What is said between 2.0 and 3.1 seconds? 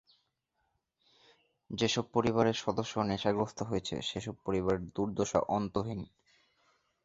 পরিবারের সদস্য